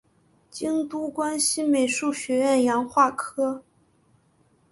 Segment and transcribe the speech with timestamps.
[0.49, 3.61] 京都关西美术学院洋画科